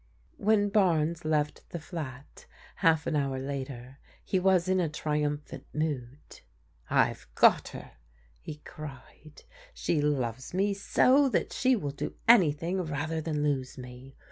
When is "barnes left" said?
0.69-1.69